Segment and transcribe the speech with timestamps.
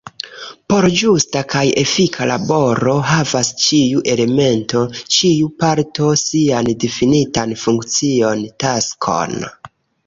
[0.71, 4.83] Por ĝusta kaj efika laboro havas ĉiu elemento,
[5.19, 9.41] ĉiu parto, sian difinitan funkcion, taskon.